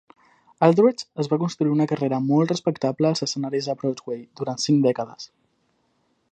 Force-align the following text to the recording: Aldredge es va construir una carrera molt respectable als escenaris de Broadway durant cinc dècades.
Aldredge 0.67 1.03
es 1.23 1.29
va 1.33 1.37
construir 1.43 1.73
una 1.73 1.87
carrera 1.91 2.19
molt 2.29 2.53
respectable 2.55 3.11
als 3.11 3.23
escenaris 3.27 3.71
de 3.73 3.77
Broadway 3.83 4.25
durant 4.41 4.65
cinc 4.67 4.85
dècades. 4.89 5.33